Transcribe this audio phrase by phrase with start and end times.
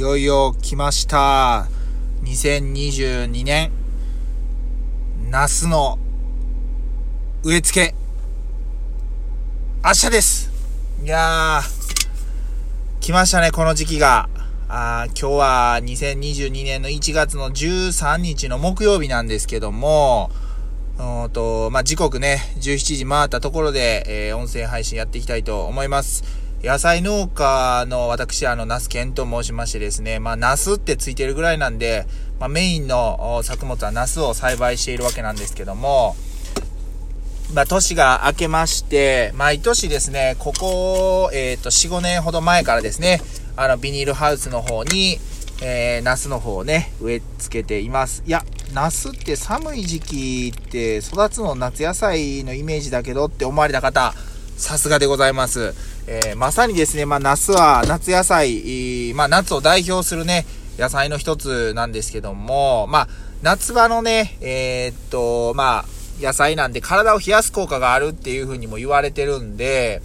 [0.00, 1.68] いよいよ来ました。
[2.22, 3.70] 2022年、
[5.28, 5.98] ナスの
[7.42, 7.94] 植え付け、
[9.84, 10.50] 明日です
[11.04, 14.30] いやー、来ましたね、この時期が。
[14.70, 20.30] あ今日は2022年の1月の13日の木曜日なんですけども、
[20.98, 26.39] うんと、まあ、時刻ね、17時回ったところで、えー音声配信やっていきたいと思います。
[26.62, 32.06] 野菜農家の私、あの、ナスケンと申しましてですね、まあ、ナスってついてるぐらいなんで、
[32.38, 36.16] まあ、メインの作物はナスを栽培しているわけなんですけども、
[37.54, 43.22] まあ、年が明けまして、毎年ですね、ここ、えっ、と、4、5年ほど前からですね、
[43.56, 45.18] あの、ビニールハウスの方に、
[45.62, 48.22] えー、ナスの方をね、植え付けています。
[48.26, 54.14] いや、ナスって寒い時期って育つの夏野菜のイメージだけどって思われた方、
[54.60, 55.74] さすがでございます。
[56.06, 60.44] えー、まさにですね、まあ、ナスは夏野菜、まあ、夏を代表するね、
[60.78, 63.08] 野菜の一つなんですけども、まあ、
[63.40, 65.84] 夏場のね、えーっと、まあ、
[66.20, 70.02] 野菜なんで体を冷やす効果があるっていう風にも言われてるんで、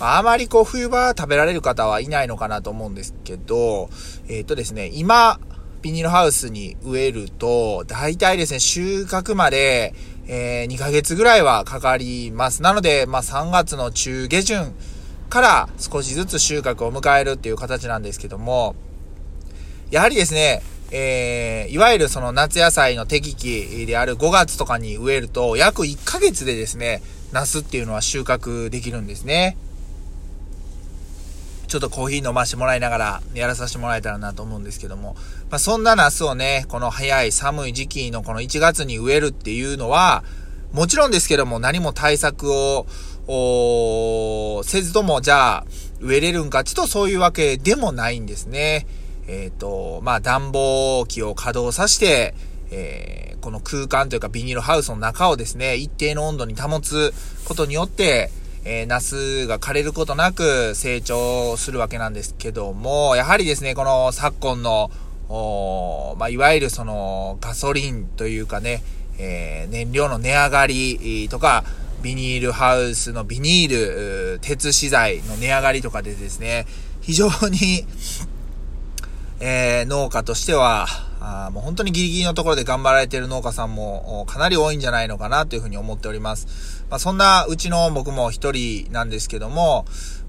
[0.00, 3.88] ああまりこう冬場食べられる方はいないのかなと思うんですけど、
[4.28, 5.40] えーっとですね、今、
[5.82, 9.94] ビニールハウスに植えると、大体ですね、収穫まで、
[10.26, 12.62] えー2ヶ月ぐらいはかかります。
[12.62, 14.74] なので、まあ3月の中下旬
[15.28, 18.74] から少しずつ収穫を迎えるっていう形なんですけども、
[19.90, 29.56] やはりですね、えー、いわゆるその夏野菜の適期である5月とかに植えると、約1ヶ月でですね、ナスっていうのは収穫できるんですね。
[31.68, 35.14] ちょっとコーヒー飲ましてもらいながらやらさせてもらえたらなと思うんですけども。
[35.50, 40.24] まあ、そんなナスをね、この早い寒い時期のこの1月に植えるっていうのは、
[40.72, 42.86] もちろんですけども何も対策を、
[44.64, 45.66] せずともじゃあ
[46.00, 48.86] 植えれるんかちょっとそういうわけでもないんですね。
[49.26, 52.34] えっ、と、まあ、暖房機を稼働させて、
[52.70, 57.14] えーこの空間というかビニールハウスの中をですね、一定の温度に保つ
[57.46, 58.30] ことによって、
[58.64, 64.90] えー、ナスが枯れることなく成長するわけなんですけども、やはりですね、この昨今の、
[65.28, 68.82] おーまあ、いわゆるそのガソリンというかね、
[69.18, 71.64] えー燃料の値上がりとか、
[72.02, 76.66] ビニールハウスのビニール、鉄資材の値上がりとかでですね、
[77.00, 77.84] 非常に、
[79.40, 80.86] えー農家としては、
[81.20, 86.84] あもう本当にギリギリのところで頑張られている農家さんもかなり多いんじゃないのかなというふうに思っております。
[86.90, 89.84] まあ、そんなうちの僕も一人なんですけども、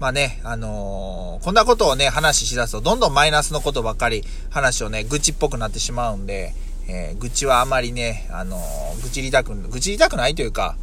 [0.00, 6.54] まあね、あのーこんなことをね、話ししだすと、どんどんマイナスのことばっかり話をね、愚痴っぽくなってしまうんで、
[6.88, 10.76] えー愚痴はあまりね、あのー愚痴りたく、愚痴りたくないというか、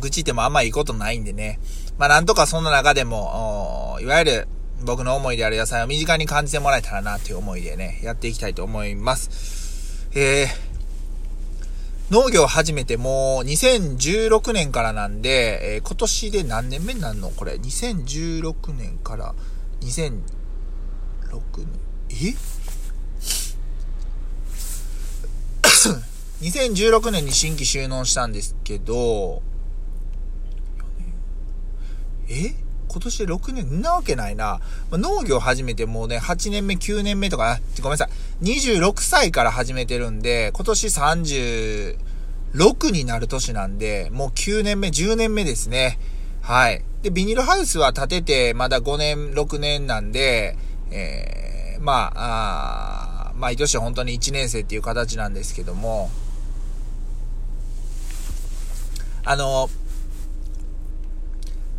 [0.00, 1.58] 愚痴ってもあんまいいことないんでね。
[1.98, 4.48] まあなんとかそんな中でも、いわゆる
[4.84, 10.06] 僕の思いである野菜を身近に感じてもらえたらなという思いでね、やっていきたいと思います。
[10.14, 17.30] えー、農業を始めてもう2016年からなんで、えー今年で何年目になるの？
[17.30, 17.54] これ。
[17.54, 19.34] 2016年から
[19.80, 20.20] 2006
[21.56, 21.66] 年。
[22.10, 22.34] え？
[26.42, 29.42] 2016年に新規収納したんですけど、
[32.28, 32.54] え？
[32.96, 34.58] 今年で6年なわけないな。
[34.90, 38.08] まあ農業始めてもうね、8年目、9年目とか、ごめんなさ
[38.40, 38.44] い。
[38.44, 41.98] 26歳から始めてるんで、今年36
[42.92, 45.98] になる年なんで、もう9年目、10年目ですね。
[46.40, 46.82] はい。
[47.02, 50.56] で、ビニールハウスは建ててまだ5年、6年なんで、
[50.90, 56.10] えー、まあ、あ毎年本当に1年生っていう形なんですけども、
[59.22, 59.68] あの、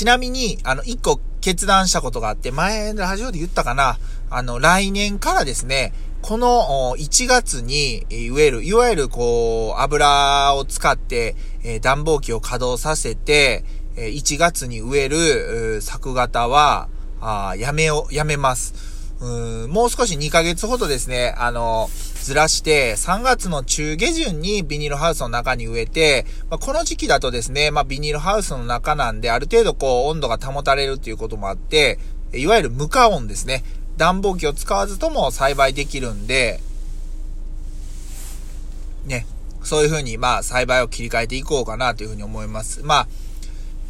[0.00, 3.98] ちなみに、あの、一個決断したことがあって、前、ラジオで言ったかな
[4.30, 13.62] あの、来年からですね、この1月にえ植える、いわゆるこう、油を使って、え暖房機を稼働させて、
[13.94, 16.88] え1月に植える作型は、
[17.20, 18.72] あやめよ、やめます。
[19.20, 21.90] うんもう少し2ヶ月ほどですね、あの、
[22.24, 31.98] ずらして、3月の中下旬にビニールハウスの中に植えて、まあ、この時期だとですね、まあ、ビニールハウスの中なんで、ある程度こう、温度が保たれるっていうこともあって、
[32.32, 33.64] いわゆる無加温ですね。
[33.96, 36.60] 暖房機を使わずとも栽培できるんで、
[39.04, 39.26] ね、
[39.62, 42.82] そういう風に、まあ、栽培を切り替えていこうかなというふうに思います。
[42.82, 43.08] まあ、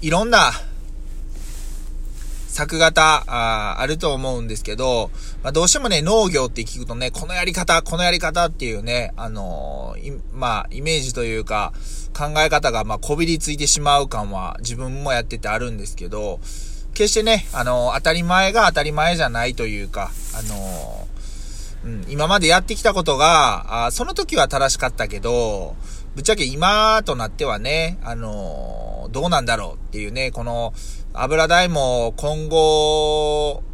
[0.00, 0.52] いろんな、
[2.58, 5.12] 作型ああると思うんですけど、
[5.44, 11.72] まあ、どうしてもね、農業って聞くとね、このやり方、このやり方っていうね、あのーまあ、イメージというか、
[12.16, 16.40] 考え方が、まあ、こびりついてしまう感は自分もやっててあるんですけど、
[16.94, 21.06] 決してね、あの、当たり前が当たり前じゃないというか、あの、
[21.84, 25.76] うん、今までやってきたことが、あその時は正しかったけど、
[26.16, 30.72] ぶっちゃけ今となってはね、あの、どうなんだろうっていうね、この
[31.20, 33.64] 油代も今後、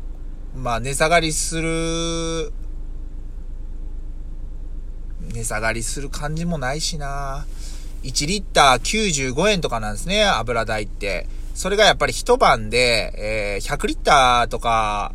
[0.57, 2.53] まあ値下がりする、
[5.31, 7.45] 値下がりする感じもないしな。
[8.03, 11.27] 1リッター95円とかなんですね、油代って。
[11.55, 15.13] それがやっぱり一晩で、えー、100リッターとか、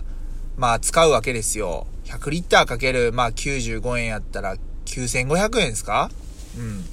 [0.56, 1.88] まあ使うわけですよ。
[2.06, 4.56] 100リッターかける、まあ95円やったら
[4.86, 6.12] 9500円ですか？
[6.56, 6.86] うん。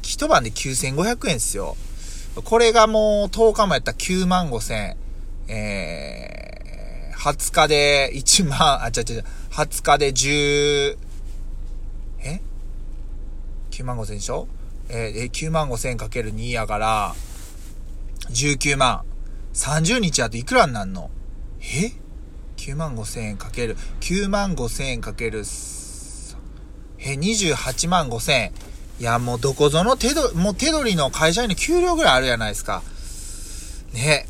[0.00, 1.76] 一晩で9500円ですよ。
[2.44, 4.96] これがもう10日もやったら9万5千。
[5.48, 9.24] えー、20日で1万、あ、ちゃちゃちゃ、
[9.62, 10.98] 20日で10、
[12.24, 12.40] え
[13.70, 14.48] ?9 万5千でしょ？
[14.88, 17.14] えー、9万5千かける2やから、
[18.30, 19.04] 19万。
[19.54, 21.10] 30日やといくらになんの？
[21.60, 21.92] え
[22.56, 25.40] ?9 万5千円かける、9万5千円かける、
[26.98, 28.52] え、28万5千円。
[28.98, 32.82] いや、もうどこぞの手ど、もう手取りの会社員の給料ぐらいあるじゃないですか。
[33.92, 34.26] ね。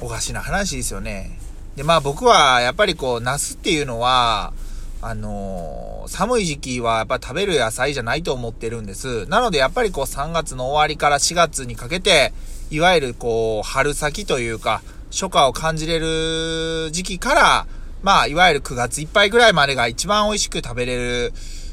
[0.00, 1.38] おかしな話ですよね。
[1.76, 4.52] で、まあ僕はやっぱりこう、ナスっていうのは、
[5.00, 9.26] あのー、寒い時期はやっぱ食べる野菜じゃないと思ってるんです。
[9.26, 12.32] なのでやっぱりこう3月の終わりから4月にかけて、
[12.70, 17.66] いわゆるこう、春先というか、初夏を感じれる時期から、
[18.02, 21.32] まあ、いわゆる9月いっぱいぐらいまでが一番美味しく食べれる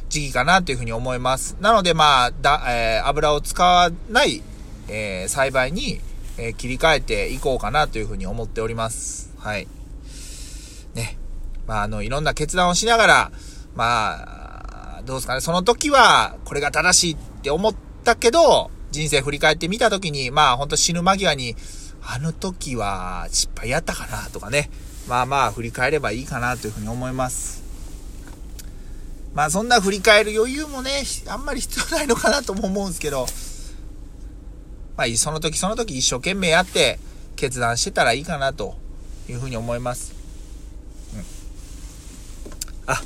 [0.09, 1.57] 時期かなというふうに思います。
[1.59, 4.41] なのでまあ、だ、えー、油を使わない、
[4.87, 6.01] えー、栽培に、
[6.37, 9.33] えー、切り替えていこうかなというふうに思っております。
[9.37, 9.67] はい。
[10.93, 11.17] ね。
[11.67, 13.31] まあ、あの、いろんな決断をしながら、
[13.75, 21.55] まあ、どうですかね、その時は、これが正しいって思ったけど、人生振り返ってみた時に、まあほんと死ぬ間際に、
[22.01, 24.69] あの時は失敗やったかなとかね、
[25.09, 27.64] まあまあ振り返ればいいかなというふうに思います。
[29.35, 33.27] まあそんな振り返る余裕もね、あんまり必要ないのかなとも思うんですけど、
[34.95, 36.99] まあその時その時一生懸命やって
[37.35, 38.75] 決断してたらいいかなと
[39.29, 40.15] いうふうに思います。
[41.13, 41.23] うん。
[42.87, 43.01] あ、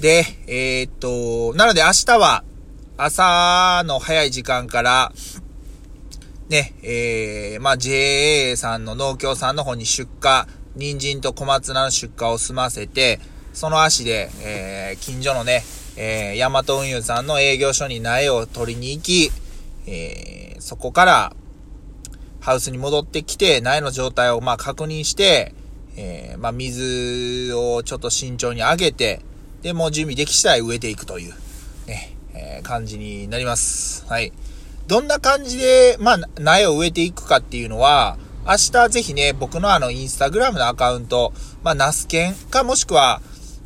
[0.00, 2.42] で、えー、っと、なので明日は、
[2.96, 5.12] 朝の早い時間から、
[6.48, 13.20] ね、えー、まあ、JA さんの農協さんの方に出荷、人参と小松菜の出荷を済ませて、
[13.52, 15.62] その足で、えー、近所のね、
[15.96, 19.30] えー、ヤマト運輸さんの営業所に苗を取りに行き、
[19.86, 21.32] えー、そこから、
[22.40, 25.54] ハウスに戻ってきて、苗の状態をまあ確認して、
[25.96, 29.20] えー、まあ水をちょっと慎重に上げて、
[29.62, 31.34] で、もう準備でき次第植えていくという、
[31.86, 34.06] ね、えー、感じになります。
[34.06, 34.32] はい。
[34.86, 41.32] どんな感じで、まあ、苗を植えていくかっていうのは、明日ぜひね、僕のあの、インスタグラムのアカウント、
[41.62, 43.20] まあ、ナスケンかもしくは、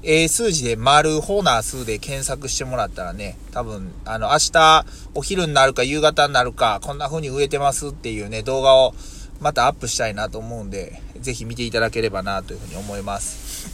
[0.05, 8.95] 英数字で丸ホーナー数で検索してもらったらね、多分、あの、明日、お昼になるか夕方になるか、こんな風に植えてますっていうね、動画を
[9.41, 13.73] またアップしたいなと思うんで、ぜひ見ていただければなというふうに思います。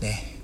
[0.00, 0.34] ね。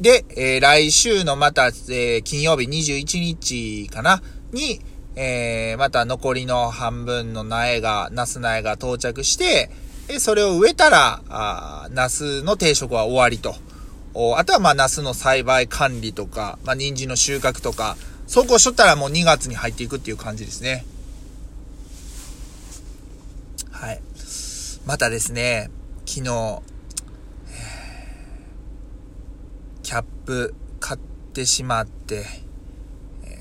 [0.00, 4.22] で、えー、来週のまた、えー、金曜日21日かな？
[4.52, 4.80] に、
[5.14, 9.70] えー、また残りの半分の苗が、ナス苗が到着して、
[10.08, 13.54] えそれを植えたら、あナスの定食は終わりと。
[14.36, 20.84] あとはまあ、ナスの栽培管理とか、まあ、人参の収穫とか、そうこうしとったらもう2月に入っていくっていう感じですね。
[23.70, 24.00] はい。
[24.86, 25.70] またですね、
[26.04, 26.62] 昨日、
[29.82, 31.00] キャップ買っ
[31.32, 32.26] てしまって、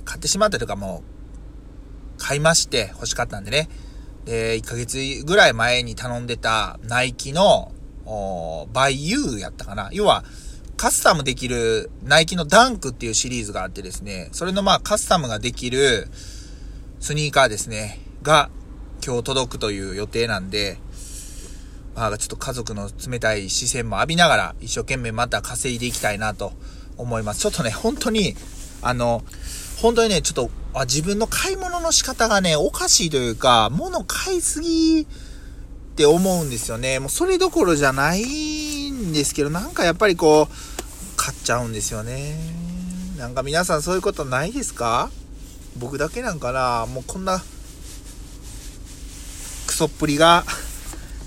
[0.06, 1.03] 買ってしまったというかも
[2.18, 3.68] う、買いまして欲しかったんでね。
[4.25, 7.72] で、1ヶ月ぐらい前に頼んでたナイキの、
[8.74, 9.90] バイユーやったかな。
[9.92, 10.24] 要は、
[10.78, 16.08] カスタムできるナイキのダンクっていうシリーズがあってですね、それのまあカスタムができる
[17.00, 18.50] スニーカーですね、が
[19.06, 20.78] 今日届くという予定なんで、
[21.96, 26.54] まあ、ちょっと家族の冷たい視線も浴びながら、一生懸命また稼いでいきたいなと
[26.98, 27.42] 思います。
[27.42, 28.36] ちょっとね、本当に、
[28.82, 29.24] あの、
[29.81, 35.05] 本当にね、ちょっと、あ自分の買い物の仕方がね、おかしいというか、物買いすぎっ
[35.95, 37.00] て思うんですよね。
[37.00, 42.35] もうそれどころじゃないんですけど、なんかやっぱりこう、買っちゃうんですよね。
[43.17, 45.11] なんか皆さんそういうことないですか？
[45.77, 46.85] 僕だけなんかな？
[46.85, 47.43] もうこんな、
[49.67, 50.43] クソっぷりが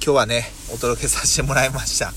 [0.03, 2.13] 今日はね、お届けさせてもらいました。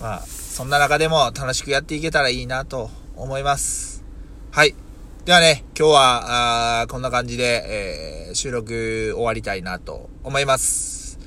[0.00, 4.02] まあ、そんな中でも楽しくやっていけたらいいなと思います。
[4.50, 4.74] はい。
[5.28, 11.18] ではね、今日は、あこんな感じで、えー、収録終わりたいなと思います。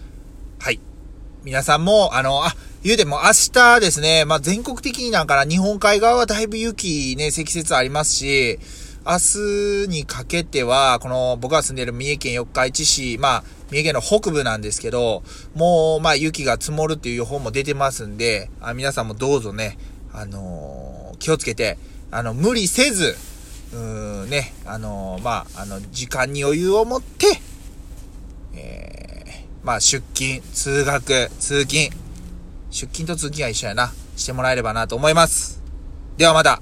[0.57, 0.79] はい。
[1.43, 8.57] 皆さんも、あの、あ、言うても明日ですね、まあ、全国的になんかな、日本海側はだいぶ雪ね、積雪ありますし、
[9.05, 15.21] 明日にかけては、この僕が住んでいる三重県四日市市、まあ、三重県の北部なんですけど、
[15.53, 19.77] もう、ま、雪が積もるっていう予報も出てますんで、あ皆さんもどうぞね、
[20.11, 21.77] あのー、気をつけて、
[22.09, 23.15] あの、無理せず、
[23.73, 23.79] うー
[24.25, 27.41] ん、ね、あのー、まあ、あの、時間に余裕を持って、
[28.53, 31.89] えー、まあ、出勤、通学、通勤、
[32.69, 35.61] 出勤と通勤は一緒やな、してもらえればなと思います。
[36.17, 36.61] ではまた、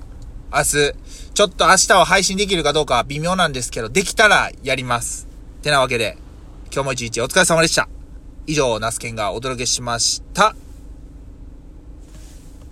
[0.51, 0.93] 明日、
[1.33, 5.27] ちょっと明日は配信できるかどうかは微妙なんですけど、できたらやります。
[5.61, 6.17] てなわけで、
[6.71, 7.87] 今日も一日お疲れ様でした。
[8.47, 10.55] 以上、ナスケンがお届けしました。